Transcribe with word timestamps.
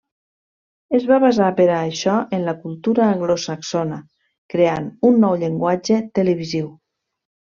Es 0.99 1.03
va 1.09 1.17
basar 1.23 1.49
per 1.59 1.65
a 1.73 1.81
això 1.89 2.15
en 2.37 2.47
la 2.47 2.55
cultura 2.63 3.05
anglosaxona, 3.17 3.99
creant 4.55 4.89
un 5.11 5.21
nou 5.27 5.37
llenguatge 5.43 5.99
televisiu. 6.21 6.75